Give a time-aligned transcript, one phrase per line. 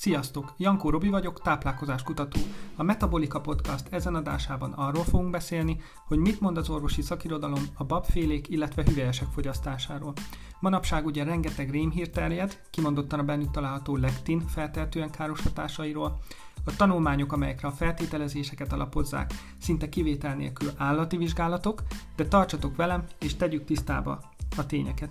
[0.00, 0.52] Sziasztok!
[0.56, 2.40] Jankó Robi vagyok, táplálkozáskutató.
[2.76, 7.84] A Metabolika Podcast ezen adásában arról fogunk beszélni, hogy mit mond az orvosi szakirodalom a
[7.84, 10.12] babfélék, illetve hüvelyesek fogyasztásáról.
[10.60, 16.18] Manapság ugye rengeteg rémhír terjed, kimondottan a bennük található lektin feltehetően káros hatásairól,
[16.64, 21.82] a tanulmányok, amelyekre a feltételezéseket alapozzák, szinte kivétel nélkül állati vizsgálatok,
[22.16, 24.20] de tartsatok velem és tegyük tisztába
[24.56, 25.10] a tényeket.